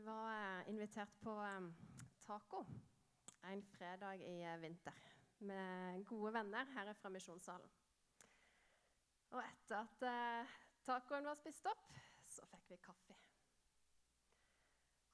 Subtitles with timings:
[0.00, 1.60] Vi var eh, invitert på eh,
[2.26, 2.66] taco
[3.42, 4.94] en fredag i eh, vinter
[5.38, 7.74] med gode venner her fra Misjonssalen.
[9.36, 10.06] Og etter at
[10.86, 11.84] tacoen var spist opp,
[12.24, 13.16] så fikk vi kaffe.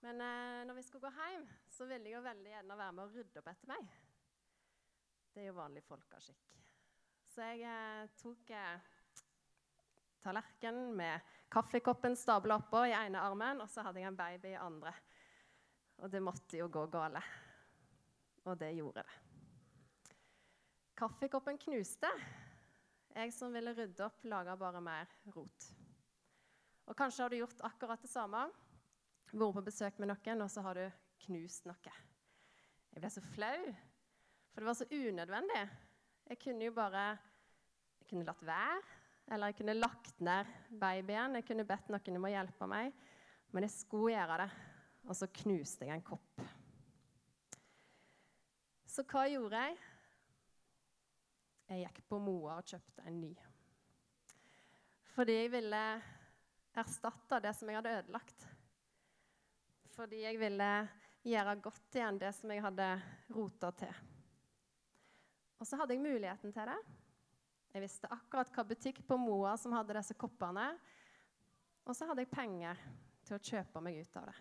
[0.06, 0.22] Men
[0.70, 3.42] når vi skulle gå hjem, så ville jeg jo veldig gjerne være med å rydde
[3.42, 3.90] opp etter meg.
[5.34, 6.46] Det er jo vanlig folkeskikk.
[7.34, 8.54] Så jeg tok
[10.22, 14.60] tallerkenen med kaffekoppen stabla oppå i ene armen, og så hadde jeg en baby i
[14.60, 14.92] andre.
[16.02, 17.22] Og det måtte jo gå gale.
[18.46, 19.22] Og det gjorde det.
[20.96, 22.10] Kaffekoppen knuste.
[23.16, 25.70] Jeg som ville rydde opp, laga bare mer rot.
[26.86, 28.44] Og kanskje har du gjort akkurat det samme.
[29.32, 30.84] Vært på besøk med noen, og så har du
[31.26, 31.94] knust noe.
[32.92, 33.72] Jeg ble så flau,
[34.52, 35.64] for det var så unødvendig.
[36.30, 37.06] Jeg kunne jo bare
[38.00, 39.05] jeg kunne latt være.
[39.32, 41.34] Eller jeg kunne lagt ned babyen.
[41.38, 42.94] Jeg kunne bedt noen om å hjelpe meg.
[43.50, 44.48] Men jeg skulle gjøre det.
[45.06, 46.42] Og så knuste jeg en kopp.
[48.90, 49.78] Så hva gjorde jeg?
[51.66, 53.32] Jeg gikk på Moa og kjøpte en ny.
[55.16, 55.82] Fordi jeg ville
[56.76, 58.46] erstatte det som jeg hadde ødelagt.
[59.96, 60.70] Fordi jeg ville
[61.26, 62.88] gjøre godt igjen det som jeg hadde
[63.34, 64.00] rota til.
[65.56, 66.78] Og så hadde jeg muligheten til det.
[67.76, 70.70] Jeg visste akkurat hva butikk på Moa som hadde disse koppene.
[71.84, 72.78] Og så hadde jeg penger
[73.28, 74.36] til å kjøpe meg ut av det.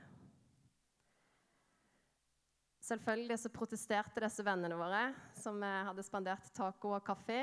[2.86, 5.02] Selvfølgelig så protesterte disse vennene våre,
[5.36, 7.42] som hadde spandert taco og kaffe.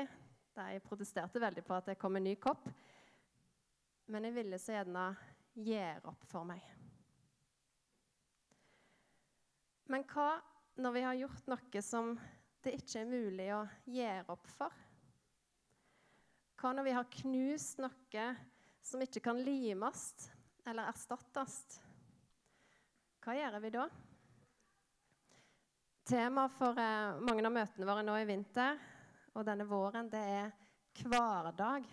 [0.57, 2.65] De protesterte veldig på at det kom en ny kopp.
[4.09, 5.03] Men jeg ville så gjerne
[5.61, 6.63] gjøre opp for meg.
[9.93, 10.31] Men hva
[10.81, 12.15] når vi har gjort noe som
[12.65, 13.61] det ikke er mulig å
[13.93, 14.82] gjøre opp for?
[16.63, 18.25] Hva når vi har knust noe
[18.87, 20.29] som ikke kan limes
[20.63, 21.57] eller erstattes?
[23.19, 23.83] Hva gjør vi da?
[26.07, 28.79] Temaet for eh, mange av møtene våre nå i vinter
[29.33, 30.55] og denne våren, det er
[31.03, 31.91] hverdag.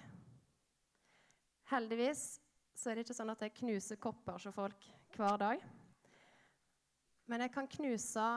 [1.75, 2.25] Heldigvis
[2.71, 5.69] så er det ikke sånn at jeg knuser kopper hos folk hver dag.
[7.27, 8.31] Men jeg kan knuse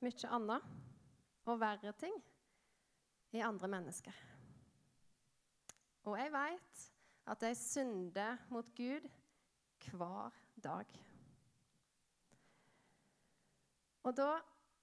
[0.00, 0.76] mye annet
[1.44, 2.16] og verre ting
[3.36, 4.31] i andre mennesker.
[6.02, 6.84] Og jeg veit
[7.30, 9.06] at jeg synder mot Gud
[9.92, 10.98] hver dag.
[14.02, 14.30] Og da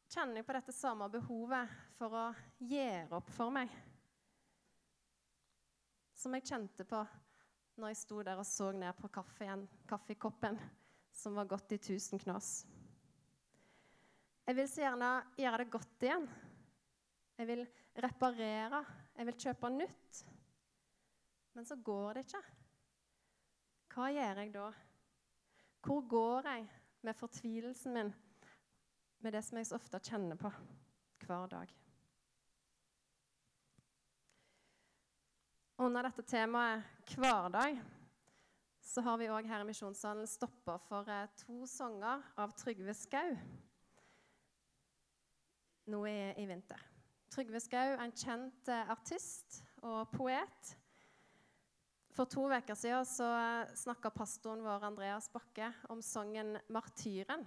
[0.09, 2.25] kjenner jeg på dette samme behovet for å
[2.63, 3.72] gjøre opp for meg.
[6.16, 7.03] Som jeg kjente på
[7.79, 10.59] når jeg sto der og så ned på kaffen, kaffekoppen
[11.16, 12.63] som var gått i tusen knas.
[14.47, 16.25] Jeg vil så gjerne gjøre det godt igjen.
[17.40, 17.63] Jeg vil
[18.03, 18.84] reparere.
[19.16, 20.24] Jeg vil kjøpe nytt.
[21.54, 22.44] Men så går det ikke.
[23.94, 24.70] Hva gjør jeg da?
[25.86, 26.66] Hvor går jeg
[27.02, 28.14] med fortvilelsen min,
[29.20, 30.52] med det som jeg så ofte kjenner på
[31.26, 31.72] hver dag?
[35.80, 37.80] Under dette temaet hverdag
[38.84, 43.36] så har vi òg her i Misjonssalen stoppa for eh, to sanger av Trygve Skau
[45.90, 46.82] nå i, i vinter.
[47.32, 50.74] Trygve Skau, en kjent eh, artist og poet
[52.19, 53.25] for to uker siden så
[53.80, 57.46] snakka pastoren vår Andreas Bakke om sangen 'Martyren'.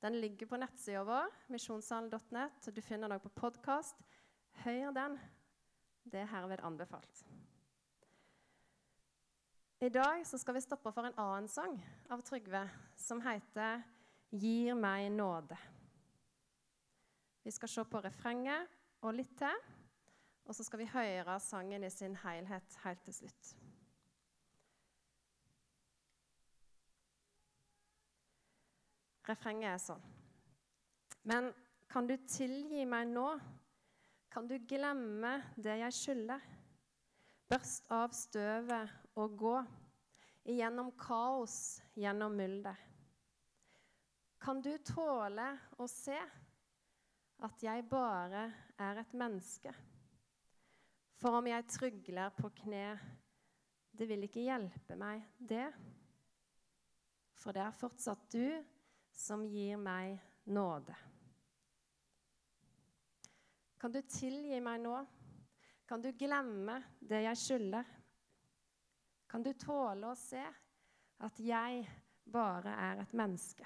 [0.00, 2.74] Den ligger på nettsida vår, misjonssalen.net.
[2.74, 3.94] Du finner den på podkast.
[4.64, 5.18] Hør den.
[6.02, 7.24] Det er herved anbefalt.
[9.80, 11.78] I dag skal vi stoppe for en annen sang
[12.10, 13.82] av Trygve som heter
[14.32, 15.56] 'Gir meg nåde'.
[17.44, 18.66] Vi skal se på refrenget
[19.00, 19.73] og litt til.
[20.44, 23.54] Og så skal vi høre sangen i sin helhet helt til slutt.
[29.24, 30.02] Refrenget er sånn.
[31.24, 31.48] Men
[31.88, 33.28] kan du tilgi meg nå?
[34.28, 36.44] Kan du glemme det jeg skylder?
[37.48, 39.54] Børst av støvet og gå
[40.50, 42.76] igjennom kaos, gjennom mylder.
[44.44, 45.46] Kan du tåle
[45.80, 46.18] å se
[47.44, 48.44] at jeg bare
[48.76, 49.72] er et menneske?
[51.24, 52.98] For om jeg trygler på kne,
[53.96, 55.70] det vil ikke hjelpe meg, det.
[57.40, 58.50] For det er fortsatt du
[59.08, 60.18] som gir meg
[60.52, 60.92] nåde.
[63.80, 64.98] Kan du tilgi meg nå?
[65.88, 67.88] Kan du glemme det jeg skylder?
[69.24, 70.44] Kan du tåle å se
[71.24, 71.88] at jeg
[72.36, 73.64] bare er et menneske?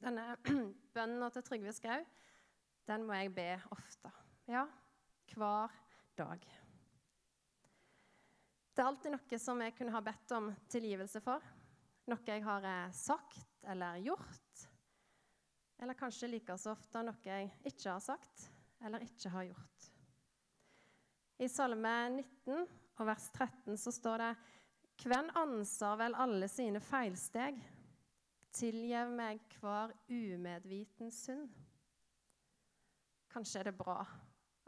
[0.00, 0.30] Denne
[0.96, 2.08] bønnen til Trygve Skau,
[2.88, 4.16] den må jeg be ofte.
[4.48, 4.64] Ja,
[5.36, 5.79] hver
[6.20, 6.44] dag.
[8.70, 11.42] Det er alltid noe som jeg kunne ha bedt om tilgivelse for.
[12.10, 14.62] noe jeg har eh, sagt eller gjort.
[15.80, 18.46] Eller kanskje like så ofte noe jeg ikke har sagt
[18.84, 19.90] eller ikke har gjort.
[21.40, 22.64] I Salme 19
[23.00, 24.32] og vers 13 så står det
[25.00, 27.60] Hvem anser vel alle sine feilsteg?
[28.52, 31.48] Tilgjev meg hver umedviten synd.
[33.30, 34.02] Kanskje er det bra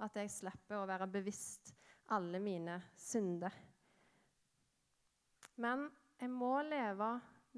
[0.02, 1.72] at jeg slipper å være bevisst
[2.12, 3.54] alle mine synder.
[5.62, 5.87] Men
[6.19, 7.12] jeg må leve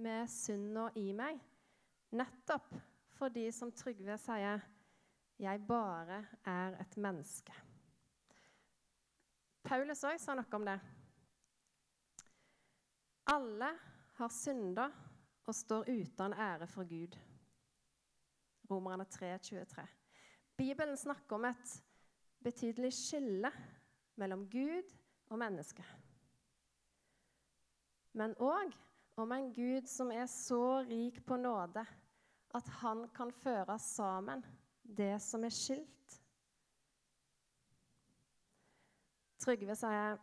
[0.04, 1.38] med synda i meg,
[2.14, 2.74] nettopp
[3.14, 4.62] fordi, som Trygve sier,
[5.38, 7.54] jeg bare er et menneske.
[9.64, 10.76] Paulus òg sa noe om det.
[13.32, 13.70] Alle
[14.18, 14.90] har synda
[15.44, 17.16] og står uten ære for Gud.
[18.70, 19.86] Romerne 3, 23.
[20.56, 21.72] Bibelen snakker om et
[22.44, 23.50] betydelig skille
[24.20, 24.92] mellom Gud
[25.32, 25.84] og menneske.
[28.14, 28.74] Men òg
[29.18, 31.82] om en Gud som er så rik på nåde
[32.54, 34.44] at han kan føre sammen
[34.84, 36.20] det som er skilt.
[39.40, 40.18] Trygve sier,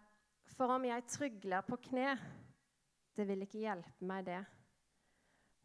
[0.46, 2.18] 'For om jeg trygler på kne,
[3.16, 4.46] det vil ikke hjelpe meg det.'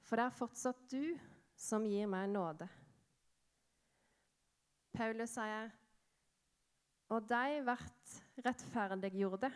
[0.00, 1.18] 'For det er fortsatt du
[1.56, 2.68] som gir meg nåde.'
[4.92, 5.70] Paulus sier,
[7.06, 9.50] 'Og de vert rettferdiggjorde,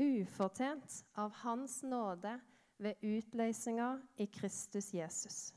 [0.00, 2.34] ufortjent av Hans nåde
[2.82, 5.54] ved utløsninga i Kristus Jesus.'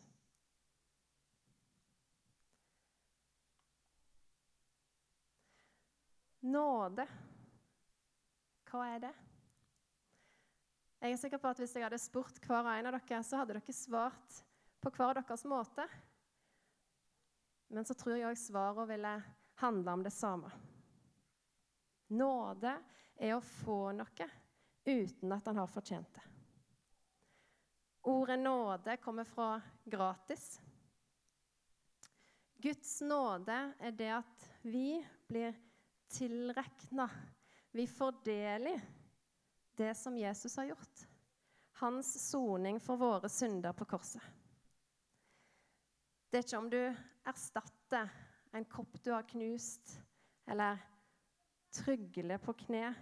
[6.43, 7.05] Nåde,
[8.67, 9.13] hva er det?
[11.03, 13.55] Jeg er sikker på at Hvis jeg hadde spurt hver en av dere, så hadde
[13.55, 14.43] dere svart
[14.83, 15.87] på hver deres måte.
[17.71, 19.13] Men så tror jeg svarene ville
[19.63, 20.51] handle om det samme.
[22.07, 22.75] Nåde
[23.15, 24.27] er å få noe
[24.85, 26.23] uten at en har fortjent det.
[28.03, 30.61] Ordet nåde kommer fra gratis.
[32.63, 35.55] Guds nåde er det at vi blir
[36.11, 37.09] tilrekna.
[37.71, 38.81] Vi fordeler
[39.75, 41.07] det som Jesus har gjort.
[41.71, 44.21] Hans soning for våre synder på korset.
[46.29, 46.81] Det er ikke om du
[47.29, 48.11] erstatter
[48.53, 49.99] en kopp du har knust,
[50.45, 50.79] eller
[51.73, 52.93] trygler på kne,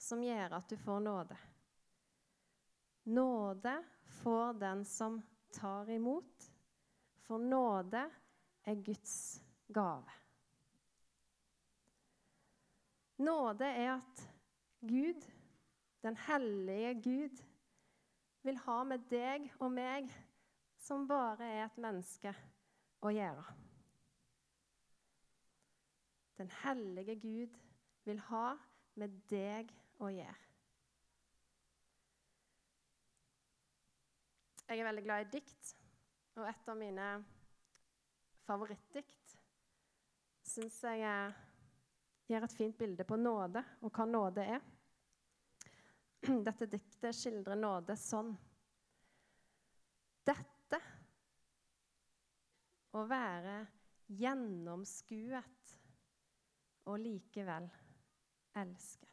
[0.00, 1.36] som gjør at du får nåde.
[3.10, 3.74] Nåde
[4.20, 5.20] får den som
[5.54, 6.50] tar imot,
[7.26, 8.02] for nåde
[8.64, 10.18] er Guds gave.
[13.20, 14.26] Nåde er at
[14.80, 15.24] Gud,
[16.02, 17.42] den hellige Gud,
[18.42, 20.08] vil ha med deg og meg,
[20.80, 22.32] som bare er et menneske,
[23.04, 23.44] å gjøre.
[26.40, 27.56] Den hellige Gud
[28.04, 28.54] vil ha
[28.96, 29.68] med deg
[30.00, 30.46] å gjøre.
[34.70, 35.74] Jeg er veldig glad i dikt,
[36.38, 37.10] og et av mine
[38.46, 39.36] favorittdikt
[40.48, 41.12] syns jeg
[42.30, 44.64] gir et fint bilde på nåde og hva nåde er.
[46.48, 48.32] Dette diktet skildrer nåde sånn.
[50.24, 50.80] Dette
[52.96, 53.60] å være
[54.16, 55.59] gjennomskuet
[56.90, 57.68] og likevel
[58.58, 59.06] elsket.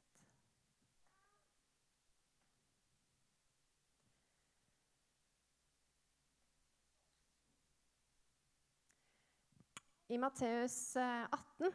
[10.08, 11.74] I Matteus 18 eh,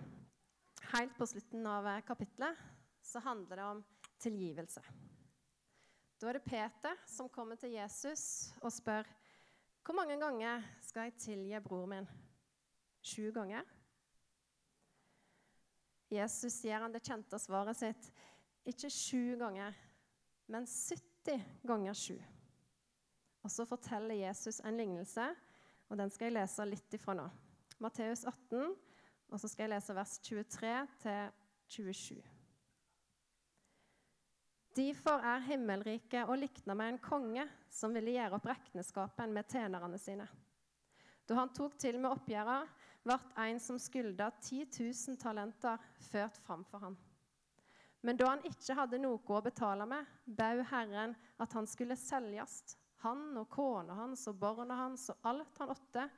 [0.93, 2.57] Helt på slutten av eh, kapittelet
[3.05, 3.83] så handler det om
[4.21, 4.81] tilgivelse.
[6.21, 9.09] Da er det Peter som kommer til Jesus og spør
[9.83, 12.09] hvor mange ganger skal jeg tilgi bror min.
[13.03, 13.67] Sju ganger?
[16.13, 18.11] Jesus gir han det kjente svaret sitt.
[18.69, 19.73] Ikke sju ganger,
[20.53, 22.19] men 70 ganger sju.
[23.43, 25.25] Og så forteller Jesus en lignelse,
[25.89, 27.25] og den skal jeg lese litt ifra nå.
[27.83, 28.77] Matteus 18,
[29.33, 31.33] og så skal jeg lese vers 23 til
[31.73, 32.21] 27.
[34.77, 39.99] Derfor er himmelriket å likne med en konge som ville gjøre opp regnskapen med tjenerne
[40.01, 40.29] sine.
[41.29, 42.71] Da han tok til med oppgjøret,
[43.03, 44.67] ble en som skylda 10
[45.09, 45.79] 000 talenter,
[46.11, 46.99] ført framfor ham.
[48.03, 52.77] Men da han ikke hadde noe å betale med, bød Herren at han skulle selges,
[53.03, 56.09] han og kona hans og barna hans og alt han åtte,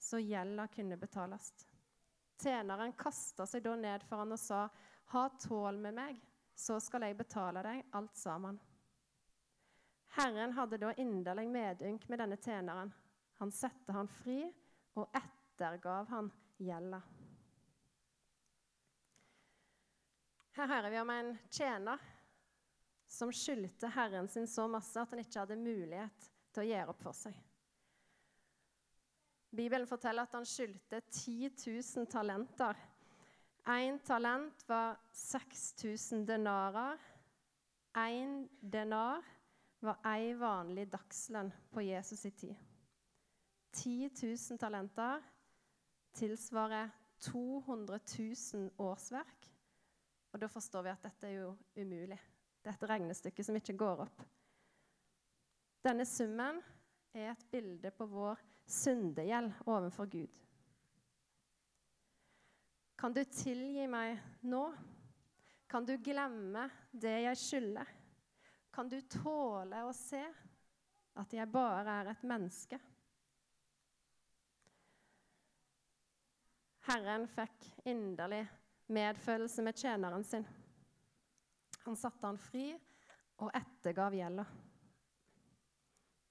[0.00, 1.52] så gjelda kunne betales.
[2.40, 4.66] Tjeneren kasta seg da ned for han og sa,
[5.12, 6.20] Ha tål med meg,
[6.56, 8.56] så skal jeg betale deg alt sammen.
[10.16, 12.92] Herren hadde da inderlig medynk med denne tjeneren.
[13.40, 14.44] Han satte han fri
[14.94, 15.10] og
[15.54, 17.02] ettergav han gjelda.
[20.54, 21.98] Her hører vi om en tjener
[23.10, 27.02] som skyldte herren sin så masse at han ikke hadde mulighet til å gjøre opp
[27.02, 27.36] for seg.
[29.54, 32.78] Bibelen forteller at han skyldte 10 000 talenter.
[33.70, 36.98] Én talent var 6000 denarer.
[37.94, 39.22] Én denar
[39.84, 42.58] var ei vanlig dagslønn på Jesus i tid.
[43.74, 45.22] 10 000 talenter
[46.14, 46.92] tilsvarer
[47.24, 49.50] 200 000 årsverk.
[50.34, 52.18] Og da forstår vi at dette er jo umulig.
[52.62, 54.24] Det er et regnestykke som ikke går opp.
[55.84, 56.62] Denne summen
[57.14, 60.40] er et bilde på vår syndegjeld overfor Gud.
[62.98, 64.16] Kan du tilgi meg
[64.48, 64.64] nå?
[65.68, 67.88] Kan du glemme det jeg skylder?
[68.72, 70.22] Kan du tåle å se
[71.20, 72.78] at jeg bare er et menneske?
[76.84, 78.42] Herren fikk inderlig
[78.92, 80.44] medfølelse med tjeneren sin.
[81.84, 82.70] Han satte han fri
[83.40, 84.44] og ettergav gjelda.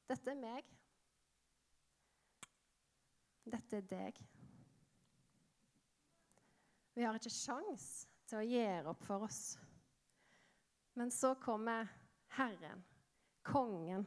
[0.10, 0.70] Dette er meg.
[3.44, 4.22] Dette er deg.
[6.94, 7.88] Vi har ikke sjans
[8.30, 9.42] til å gjøre opp for oss.
[10.94, 11.90] Men så kommer
[12.38, 12.84] Herren,
[13.42, 14.06] kongen,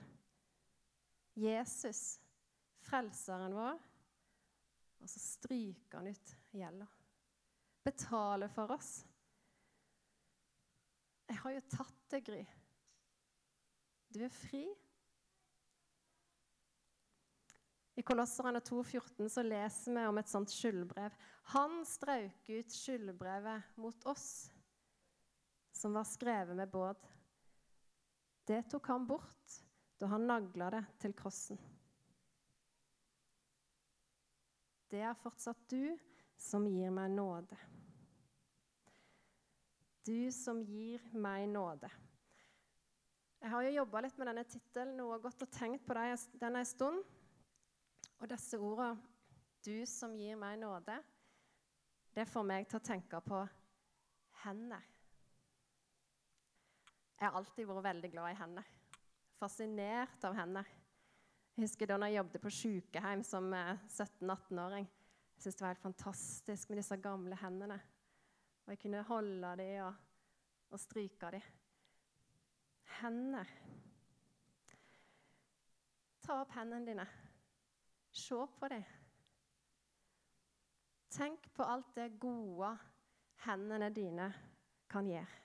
[1.34, 2.20] Jesus,
[2.86, 3.82] frelseren vår,
[5.00, 6.86] og så stryker han ut gjelda.
[7.86, 8.90] Betaler for oss.
[11.26, 12.42] Jeg har jo tatt det, Gry.
[14.14, 14.64] Du er fri.
[17.96, 21.14] I Kolosserne 2,14 så leser vi om et sånt skyldbrev.
[21.54, 24.50] Han strauk ut skyldbrevet mot oss,
[25.72, 27.00] som var skrevet med båd.
[28.46, 29.56] Det tok han bort
[29.98, 31.58] da han nagla det til krossen.
[34.90, 35.96] Det er fortsatt du
[36.38, 37.58] som gir meg nåde.
[40.06, 41.90] Du som gir meg nåde.
[43.42, 45.96] Jeg har jo jobba litt med denne tittelen og gått og tenkt på
[46.40, 47.02] den en stund.
[48.16, 49.02] Og disse ordene,
[49.62, 51.02] 'du som gir meg nåde',
[52.14, 53.42] det får meg til å tenke på
[54.44, 54.82] hender.
[57.20, 58.64] Jeg har alltid vært veldig glad i hender.
[59.38, 60.64] Fascinert av hender.
[61.56, 64.84] Jeg husker da jeg jobbet på sykehjem som 17-18-åring.
[64.84, 67.78] Eh, jeg syntes det var helt fantastisk med disse gamle hendene.
[68.66, 69.94] Og jeg kunne holde dem og,
[70.70, 71.46] og stryke dem.
[72.98, 73.54] Hender.
[76.26, 77.08] Ta opp hendene dine.
[78.12, 78.84] Se på dem.
[81.16, 82.76] Tenk på alt det gode
[83.48, 84.32] hendene dine
[84.92, 85.44] kan gjøre.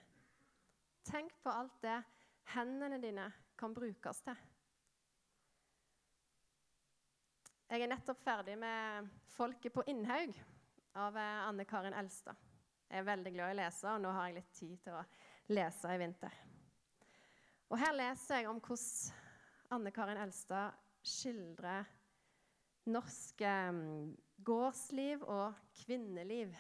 [1.08, 2.02] Tenk på alt det
[2.52, 4.51] hendene dine kan brukes til.
[7.72, 10.36] Jeg er nettopp ferdig med 'Folket på Innhaug'
[11.00, 12.36] av eh, Anne Karin Elstad.
[12.90, 15.04] Jeg er veldig glad i å lese, og nå har jeg litt tid til å
[15.56, 16.36] lese i vinter.
[17.70, 20.76] Og Her leser jeg om hvordan Anne Karin Elstad
[21.14, 21.88] skildrer
[22.92, 23.80] norsk eh,
[24.52, 26.52] gårdsliv og kvinneliv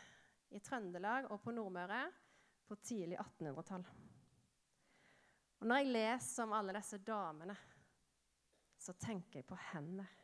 [0.55, 2.05] i Trøndelag og på Nordmøre
[2.71, 3.83] på tidlig 1800-tall.
[5.59, 7.59] Og Når jeg leser om alle disse damene,
[8.79, 10.20] så tenker jeg på hender.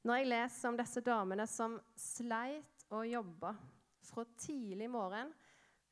[0.00, 3.52] Når jeg leser om disse damene som sleit og jobba
[4.08, 5.32] fra tidlig morgen,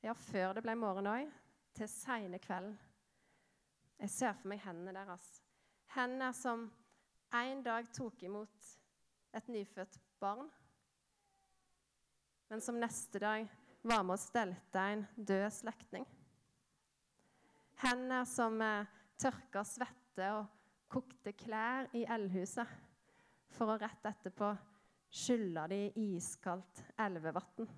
[0.00, 1.28] ja, før det ble morgen òg,
[1.76, 2.74] til seine kvelden
[3.98, 5.26] Jeg ser for meg hendene deres.
[5.94, 6.64] Hender som
[7.34, 8.68] en dag tok imot
[9.36, 10.48] et nyfødt barn,
[12.48, 13.44] men som neste dag
[13.82, 16.06] var med å stelte en død slektning.
[17.82, 18.88] Hender som eh,
[19.20, 20.46] tørka svette og
[20.90, 22.88] kokte klær i eldhuset
[23.56, 24.52] for å rett etterpå
[25.08, 27.68] skylle de i iskaldt elvevann.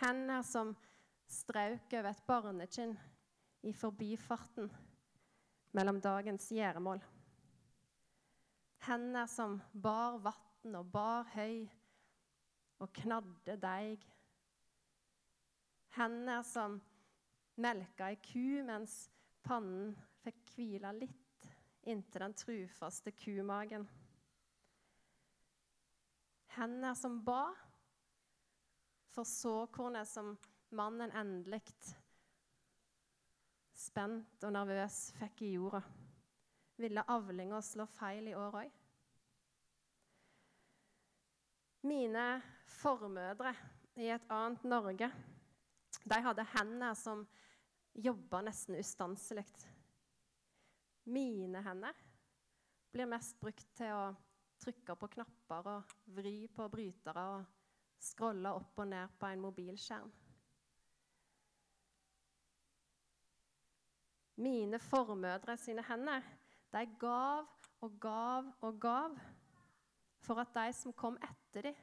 [0.00, 0.74] Hender som
[1.28, 2.96] strauk over et barnekinn
[3.66, 4.70] i forbifarten
[5.76, 7.00] mellom dagens gjøremål.
[8.86, 11.66] Hender som bar vann og bar høy
[12.80, 14.04] og knadde deig.
[15.96, 16.78] Hender som
[17.56, 19.06] melka ei ku mens
[19.46, 21.48] pannen fikk hvile litt
[21.86, 23.86] inntil den trufaste kumagen.
[26.56, 27.50] Hender som ba
[29.12, 30.36] for såkornet som
[30.76, 31.62] mannen endelig,
[33.76, 35.82] spent og nervøs, fikk i jorda.
[36.80, 38.74] Ville avlinga slå feil i år òg?
[41.86, 42.26] Mine
[42.80, 43.52] formødre
[44.00, 45.10] i et annet Norge
[46.06, 47.24] de hadde hender som
[47.94, 49.46] jobba nesten ustanselig.
[51.04, 51.96] Mine hender
[52.92, 54.06] blir mest brukt til å
[54.66, 57.44] trykke på knapper og vri på brytere og
[58.02, 60.10] scrolle opp og ned på en mobilskjerm.
[64.42, 66.26] Mine formødre sine hender
[66.72, 67.46] De gav
[67.80, 69.14] og gav og gav
[70.26, 71.76] for at de som kom etter dem,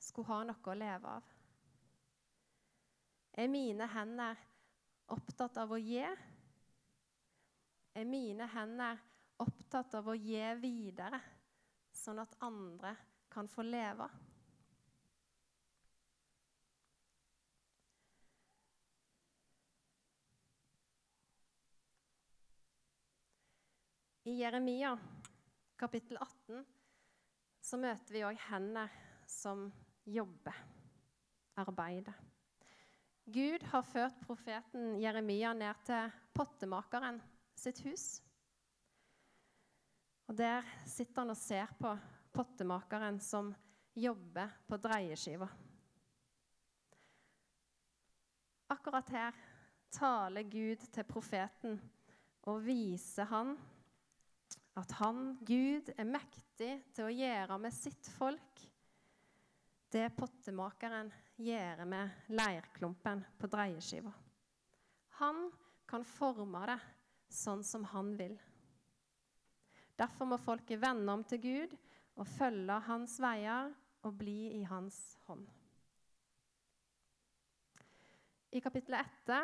[0.00, 1.24] skulle ha noe å leve av.
[3.32, 4.36] Er mine hender
[5.08, 6.04] opptatt av å gi?
[7.96, 9.00] Er mine hender
[9.40, 11.20] opptatt av å gi videre,
[12.00, 12.94] sånn at andre
[13.30, 14.08] kan få leve?
[24.30, 24.92] I Jeremia
[25.80, 26.64] kapittel 18
[27.64, 28.90] så møter vi òg hender
[29.26, 29.64] som
[30.04, 30.56] jobber,
[31.58, 32.16] arbeider.
[33.30, 37.20] Gud har ført profeten Jeremia ned til pottemakeren
[37.58, 38.06] sitt hus.
[40.30, 41.90] Og Der sitter han og ser på
[42.30, 43.48] pottemakeren som
[43.98, 45.48] jobber på dreieskiva.
[48.70, 49.40] Akkurat her
[49.90, 51.80] taler Gud til profeten
[52.46, 53.56] og viser han
[54.78, 58.62] at han, Gud, er mektig til å gjøre med sitt folk
[59.90, 61.10] det pottemakeren
[61.42, 64.12] gjør med leirklumpen på dreieskiva.
[65.18, 65.48] Han
[65.90, 66.78] kan forme det
[67.34, 68.38] sånn som han vil.
[70.00, 71.74] Derfor må folket vende om til Gud
[72.16, 73.72] og følge hans veier
[74.06, 75.44] og bli i hans hånd.
[78.50, 79.34] I kapittel 1,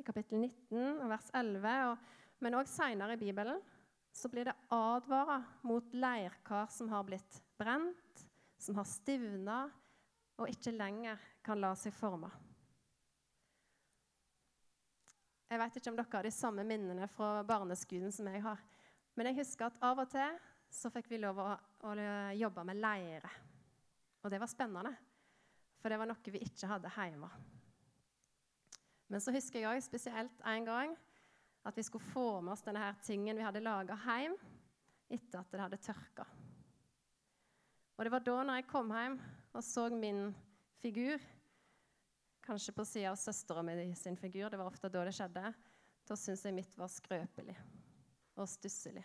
[0.00, 1.98] i kapittel 19 og vers 11, og,
[2.42, 3.60] men òg seinere i Bibelen,
[4.10, 8.24] så blir det advara mot leirkar som har blitt brent,
[8.58, 9.60] som har stivna
[10.38, 12.30] og ikke lenger kan la seg forme.
[15.48, 18.58] Jeg vet ikke om dere har de samme minnene fra barneskolen som jeg har.
[19.18, 20.34] Men jeg husker at av og til
[20.70, 21.50] så fikk vi lov å,
[21.90, 21.92] å
[22.38, 23.30] jobbe med leire.
[24.22, 24.92] Og det var spennende,
[25.82, 27.30] for det var noe vi ikke hadde hjemme.
[29.10, 30.94] Men så husker jeg også spesielt en gang
[31.66, 34.36] at vi skulle få med oss denne her tingen vi hadde laga hjem
[35.10, 36.26] etter at det hadde tørka.
[37.96, 39.16] Og det var da når jeg kom hjem
[39.48, 40.28] og så min
[40.78, 41.18] figur,
[42.46, 45.50] kanskje på sida av søstera mi sin figur, det var ofte da det skjedde,
[46.06, 47.58] da syntes jeg mitt var skrøpelig
[48.38, 49.04] og stusslig.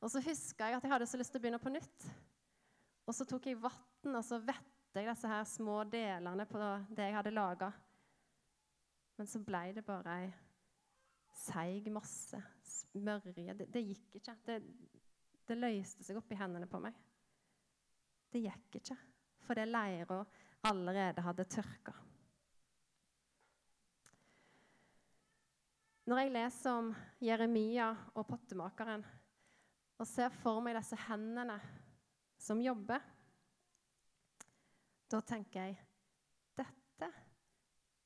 [0.00, 2.08] Og så huska jeg at jeg hadde så lyst til å begynne på nytt.
[3.06, 6.60] Og så tok jeg vann og så vette jeg disse her små delene på
[6.96, 7.70] det jeg hadde laga.
[9.16, 10.30] Men så ble det bare ei
[11.46, 12.40] seig masse.
[12.66, 13.54] Smørje.
[13.56, 14.34] Det, det gikk ikke.
[14.46, 14.56] Det,
[15.46, 16.96] det, løste seg opp i hendene på meg.
[18.32, 18.96] Det gikk ikke,
[19.46, 20.18] fordi leira
[20.66, 21.94] allerede hadde tørka.
[26.06, 29.02] Når jeg leser om Jeremia og pottemakeren
[29.96, 31.56] og ser for meg disse hendene
[32.38, 33.02] som jobber,
[35.10, 35.74] da tenker jeg
[36.58, 37.10] dette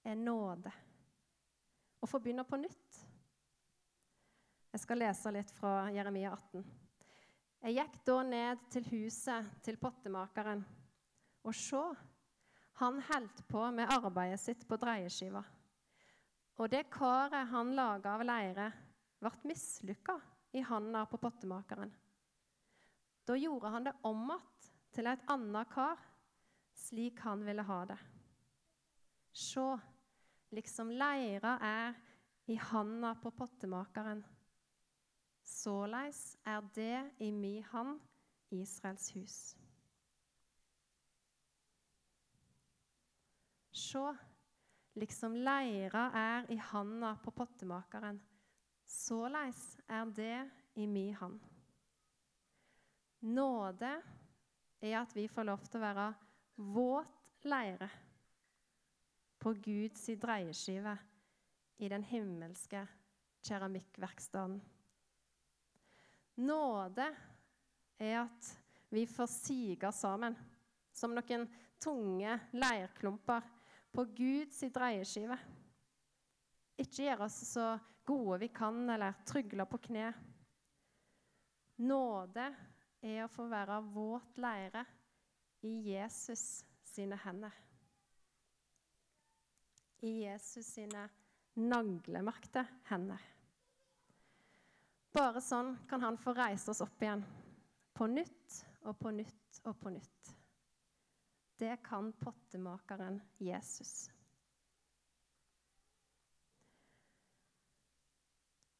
[0.09, 0.73] er nåde.
[2.01, 3.03] Å få begynne på nytt.
[4.73, 6.65] Jeg skal lese litt fra Jeremia 18.
[7.67, 10.65] Jeg gikk da ned til huset til pottemakeren,
[11.45, 11.85] og se,
[12.81, 15.45] han holdt på med arbeidet sitt på dreieskiva.
[16.61, 18.69] Og det karet han laga av leire,
[19.21, 20.19] ble mislykka
[20.57, 21.93] i handa på pottemakeren.
[23.25, 24.47] Da gjorde han det om igjen
[24.91, 26.01] til et annet kar,
[26.75, 27.99] slik han ville ha det.
[29.31, 29.65] Se,
[30.51, 31.95] liksom leira er
[32.51, 34.25] i handa på pottemakeren
[35.51, 37.99] Såleis er det i mi hand
[38.55, 39.39] Israels hus.
[43.75, 44.05] Sjå,
[44.99, 48.21] liksom leira er i handa på pottemakeren,
[48.87, 50.51] såleis er det
[50.81, 51.41] i mi hand.
[53.21, 53.91] Nåde
[54.81, 56.07] er at vi får lov til å være
[56.75, 57.89] våt leire
[59.41, 60.97] på Guds dreieskive
[61.81, 62.83] i den himmelske
[63.47, 64.61] keramikkverkstedet.
[66.41, 67.07] Nåde
[68.01, 68.51] er at
[68.89, 70.37] vi får sige sammen
[70.97, 71.47] som noen
[71.81, 73.45] tunge leirklumper
[73.93, 75.39] på Guds dreieskive.
[76.81, 77.73] Ikke gjøre oss så
[78.09, 80.11] gode vi kan, eller trygle på kne.
[81.81, 82.47] Nåde
[83.01, 84.85] er å få være våt leire
[85.65, 87.55] i Jesus sine hender.
[90.01, 91.07] I Jesus sine
[91.61, 93.21] naglemerkte hender.
[95.13, 97.25] Bare sånn kan han få reise oss opp igjen.
[97.97, 100.20] På nytt og på nytt og på nytt.
[101.61, 104.11] Det kan pottemakeren Jesus.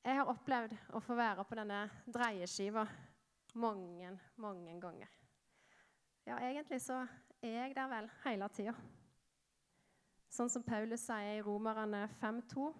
[0.01, 2.87] Jeg har opplevd å få være på denne dreieskiva
[3.61, 5.11] mange, mange ganger.
[6.25, 7.03] Ja, egentlig så
[7.43, 8.75] er jeg der vel hele tida.
[10.33, 12.71] Sånn som Paulus sier i Romerne 5,2.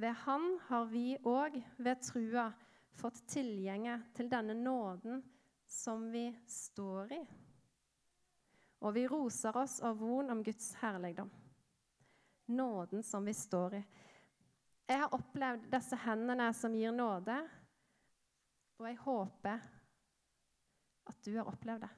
[0.00, 2.48] Ved Han har vi òg ved trua
[2.96, 5.20] fått tilgjenge til denne nåden
[5.68, 7.22] som vi står i.
[8.80, 11.30] Og vi roser oss av von om Guds herligdom.
[12.46, 13.82] Nåden som vi står i.
[14.90, 17.36] Jeg har opplevd disse hendene som gir nåde,
[18.80, 19.68] og jeg håper
[21.10, 21.90] at du har opplevd det.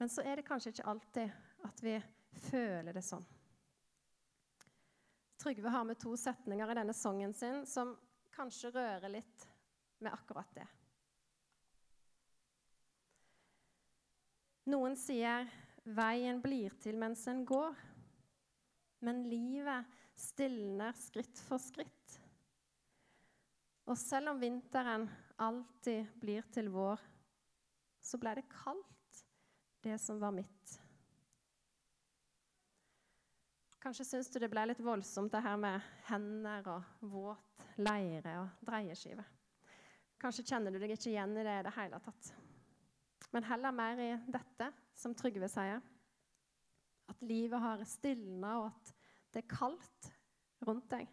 [0.00, 1.30] Men så er det kanskje ikke alltid
[1.68, 1.94] at vi
[2.48, 3.26] føler det sånn.
[5.40, 7.92] Trygve har med to setninger i denne sangen sin som
[8.34, 9.46] kanskje rører litt
[10.00, 10.66] med akkurat det.
[14.70, 15.48] Noen sier
[15.84, 17.78] 'veien blir til mens en går',
[19.02, 22.18] men livet stilner skritt for skritt.
[23.90, 25.08] Og selv om vinteren
[25.40, 27.00] alltid blir til vår,
[28.00, 29.24] så ble det kaldt,
[29.82, 30.76] det som var mitt.
[33.80, 35.80] Kanskje syns du det ble litt voldsomt, det her med
[36.10, 39.24] hender og våt leire og dreieskive.
[40.20, 42.32] Kanskje kjenner du deg ikke igjen i det i det hele tatt.
[43.30, 45.82] Men heller mer i dette, som Trygve sier.
[47.10, 48.92] At livet har stilna, og at
[49.30, 50.10] det er kaldt
[50.66, 51.06] rundt deg.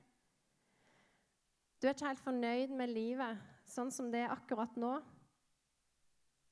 [1.77, 4.95] Du er ikke helt fornøyd med livet sånn som det er akkurat nå,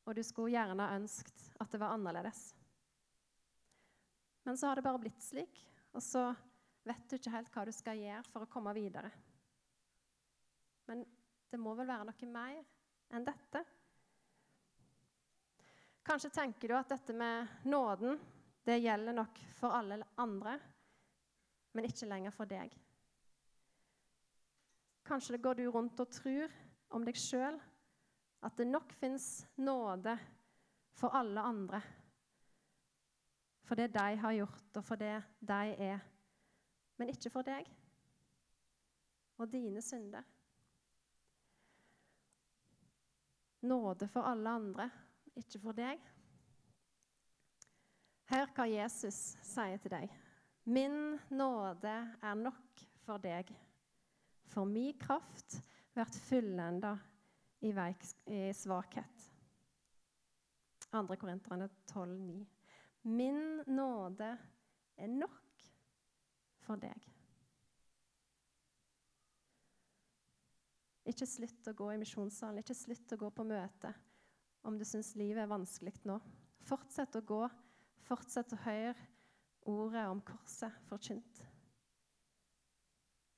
[0.06, 2.52] og du skulle gjerne ønsket at det var annerledes.
[4.46, 5.64] Men så har det bare blitt slik,
[5.96, 6.28] og så
[6.86, 9.10] vet du ikke helt hva du skal gjøre for å komme videre.
[10.86, 11.02] Men
[11.50, 12.62] det må vel være noe mer
[13.16, 13.64] enn dette?
[16.06, 18.20] Kanskje tenker du at dette med nåden
[18.66, 20.56] det gjelder nok for alle andre,
[21.74, 22.74] men ikke lenger for deg.
[25.06, 26.54] Kanskje det går du rundt og tror
[26.94, 27.58] om deg sjøl
[28.46, 30.16] at det nok fins nåde
[30.98, 31.82] for alle andre
[33.66, 36.00] for det de har gjort, og for det de er,
[36.98, 37.68] men ikke for deg
[39.42, 40.24] og dine synder.
[43.66, 44.90] Nåde for alle andre,
[45.36, 46.02] ikke for deg.
[48.32, 50.14] Hør hva Jesus sier til deg.
[50.66, 51.94] Min nåde
[52.26, 53.52] er nok for deg,
[54.50, 55.60] for min kraft
[55.94, 56.96] blir fullenda
[57.62, 59.28] i, i svakhet.
[60.90, 61.04] 2.
[61.22, 62.40] Korinterne 12, 9.
[63.14, 64.32] Min nåde
[64.98, 65.68] er nok
[66.66, 67.12] for deg.
[71.06, 73.94] Ikke slutt å gå i misjonssalen, ikke slutt å gå på møte
[74.66, 76.18] om du syns livet er vanskelig nå.
[76.66, 77.42] Fortsett å gå,
[78.08, 78.96] fortsett å høre
[79.70, 81.42] ordet om korset forkynt.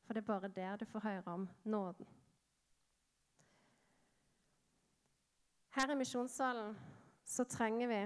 [0.07, 2.07] For det er bare der du får høre om nåden.
[5.75, 6.77] Her i misjonssalen
[7.27, 7.99] så trenger vi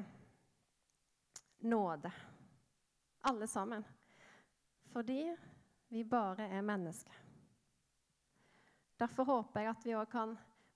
[1.69, 2.12] nåde.
[3.21, 3.86] Alle sammen.
[4.91, 5.36] Fordi
[5.88, 7.13] vi bare er mennesker.
[8.99, 10.34] Derfor håper jeg at vi òg kan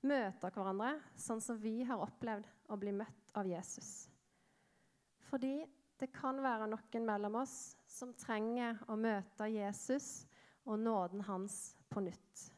[0.08, 4.08] møte hverandre sånn som vi har opplevd å bli møtt av Jesus.
[5.30, 5.58] Fordi
[6.00, 10.26] det kan være noen mellom oss som trenger å møte Jesus
[10.65, 12.50] og nåden hans på nytt.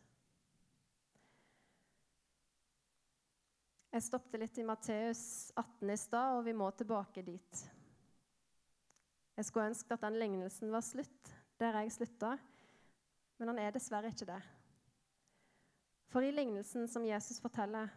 [3.94, 5.22] Jeg stoppet litt i Matteus
[5.56, 7.62] 18 i stad, og vi må tilbake dit.
[9.38, 12.36] Jeg skulle ønske at den lignelsen var slutt der jeg slutta,
[13.38, 14.42] men han er dessverre ikke det.
[16.08, 17.89] For i lignelsen som Jesus forteller,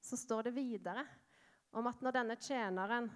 [0.00, 1.04] så står det videre
[1.72, 3.08] om at når denne tjeneren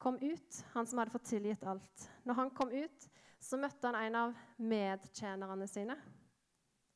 [0.00, 3.08] kom ut, han som hadde fått tilgitt alt Når han kom ut,
[3.40, 5.96] så møtte han en av medtjenerne sine,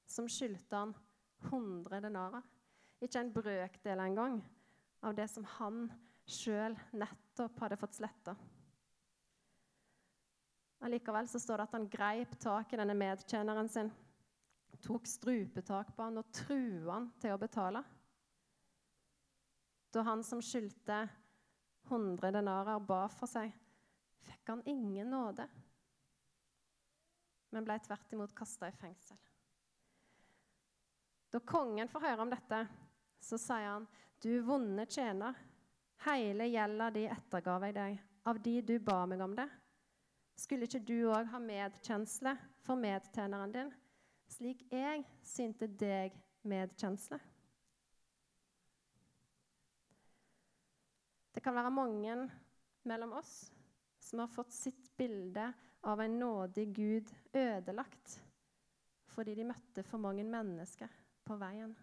[0.08, 0.94] som skyldte han
[1.50, 2.42] 100 denarer.
[3.00, 4.40] Ikke en brøkdel engang
[5.04, 5.86] av det som han
[6.24, 8.34] sjøl nettopp hadde fått sletta.
[10.84, 13.92] Allikevel så står det at han greip tak i denne medtjeneren sin,
[14.84, 17.82] tok strupetak på han og trua han til å betale.
[19.94, 21.04] Da han som skyldte
[21.88, 23.52] 100 denarer, ba for seg,
[24.24, 25.46] fikk han ingen nåde,
[27.54, 29.18] men ble tvert imot kasta i fengsel.
[31.30, 32.64] Da kongen får høre om dette,
[33.20, 33.86] så sier han,
[34.20, 35.34] 'Du vonde tjener,
[36.06, 39.50] hele gjelda di ettergav jeg deg, av de du ba meg om det.'
[40.36, 42.34] Skulle ikke du òg ha medkjensle
[42.66, 43.72] for medtjeneren din,
[44.30, 46.16] slik jeg synte deg
[46.48, 47.18] medkjensle?
[51.34, 52.16] Det kan være mange
[52.86, 53.34] mellom oss
[54.04, 55.48] som har fått sitt bilde
[55.84, 58.20] av en nådig Gud ødelagt
[59.14, 60.90] fordi de møtte for mange mennesker
[61.24, 61.74] på veien.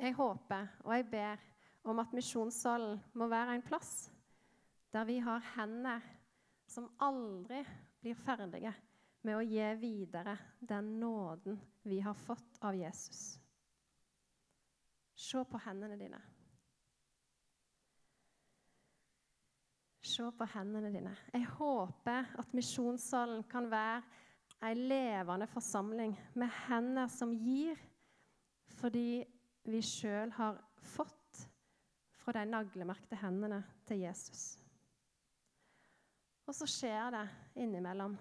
[0.00, 1.42] Jeg håper og jeg ber
[1.90, 4.08] om at misjonssalen må være en plass
[4.92, 6.00] der vi har hender
[6.66, 7.62] som aldri
[8.00, 8.72] blir ferdige
[9.26, 13.40] med å gi videre den nåden vi har fått av Jesus.
[15.14, 16.20] Se på hendene dine.
[20.00, 21.12] Se på hendene dine.
[21.34, 24.00] Jeg håper at misjonssalen kan være
[24.64, 27.78] ei levende forsamling med hender som gir,
[28.80, 29.22] fordi
[29.68, 30.58] vi sjøl har
[30.94, 31.44] fått
[32.20, 34.59] fra de naglemerkte hendene til Jesus.
[36.50, 37.26] Og så skjer det
[37.62, 38.16] innimellom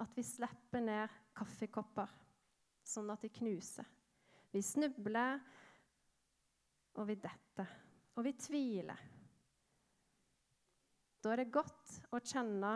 [0.00, 2.08] at vi slipper ned kaffekopper
[2.80, 3.84] sånn at de knuser.
[4.54, 5.42] Vi snubler,
[6.96, 7.68] og vi detter,
[8.16, 9.02] og vi tviler.
[11.20, 12.72] Da er det godt å kjenne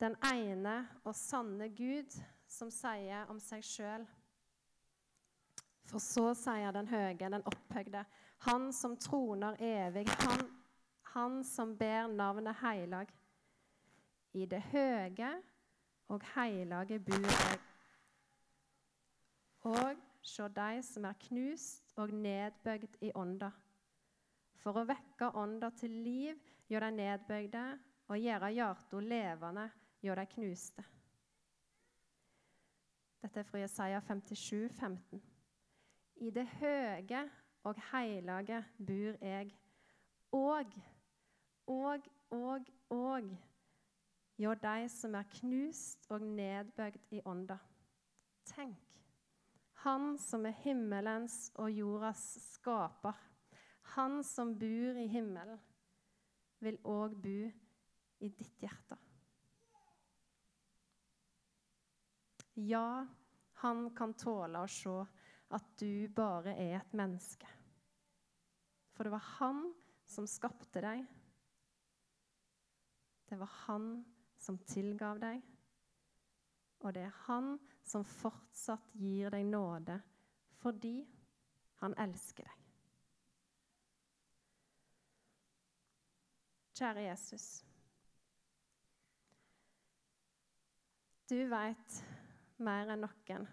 [0.00, 0.74] den ene
[1.04, 2.16] og sanne Gud
[2.48, 4.08] som sier om seg sjøl
[5.90, 8.06] For så sier den høye, den opphøgde,
[8.46, 10.46] han som troner evig, han,
[11.12, 13.10] han som ber navnet heilag.
[14.32, 15.30] I det høge
[16.08, 17.58] og heilage bor jeg.
[19.70, 23.50] Og sjå dei som er knust og nedbøgd i ånda.
[24.60, 26.38] For å vekke ånda til liv
[26.70, 27.64] gjør dei nedbøgde,
[28.10, 29.68] og gjøre hjarta levende
[30.02, 30.84] gjør dei knuste.
[33.20, 35.20] Dette er fra Jesaja 57, 15.
[36.24, 37.20] I det høge
[37.68, 39.52] og heilage bor jeg,
[40.32, 40.74] og,
[41.66, 43.30] og, og, og
[44.40, 47.58] hjå de som er knust og nedbøgd i ånda.
[48.48, 48.78] Tenk,
[49.84, 52.22] han som er himmelens og jordas
[52.54, 53.16] skaper,
[53.96, 55.60] han som bor i himmelen,
[56.60, 57.38] vil òg bo
[58.20, 58.96] i ditt hjerte.
[62.60, 63.06] Ja,
[63.62, 64.96] han kan tåle å se
[65.56, 67.48] at du bare er et menneske.
[68.92, 69.62] For det var han
[70.08, 71.04] som skapte deg.
[73.30, 74.19] Det var han som
[74.68, 75.42] tilgav deg.
[76.80, 79.98] Og det er han som fortsatt gir deg nåde
[80.60, 80.98] fordi
[81.80, 82.56] han elsker deg.
[86.80, 87.46] Kjære Jesus.
[91.28, 91.96] Du veit
[92.64, 93.48] mer enn noen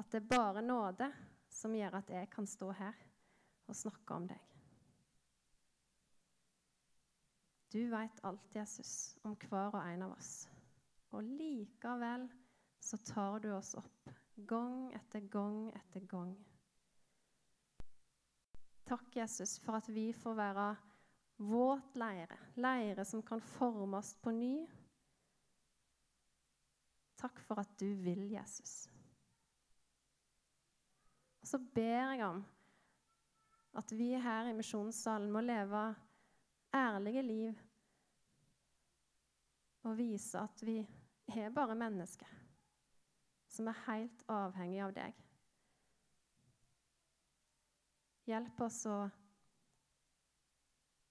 [0.00, 1.08] at det er bare nåde
[1.52, 2.98] som gjør at jeg kan stå her
[3.70, 4.51] og snakke om deg.
[7.72, 10.32] Du veit alt, Jesus, om hver og en av oss.
[11.16, 12.26] Og likevel
[12.82, 14.10] så tar du oss opp
[14.48, 16.34] gang etter gang etter gang.
[18.84, 20.68] Takk, Jesus, for at vi får være
[21.48, 24.54] våt leire, leire som kan forme oss på ny
[27.22, 28.88] Takk for at du vil, Jesus.
[31.38, 32.40] Og så ber jeg om
[33.78, 35.84] at vi her i misjonssalen må leve
[36.74, 37.58] ærlige liv
[39.82, 40.78] og vise at vi
[41.28, 42.38] er bare mennesker
[43.52, 45.18] som er helt avhengig av deg.
[48.30, 48.96] Hjelp oss å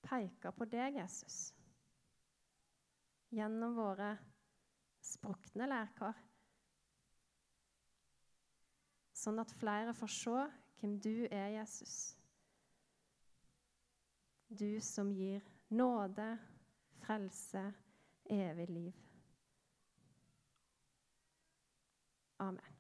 [0.08, 1.52] peke på deg, Jesus,
[3.30, 4.16] gjennom våre
[5.06, 6.18] sprukne lærkar.
[9.22, 10.38] Sånn at flere får se
[10.80, 12.16] hvem du er, Jesus.
[14.50, 16.38] Du som gir nåde,
[17.00, 17.74] frelse,
[18.30, 18.94] evig liv.
[22.38, 22.71] Amen.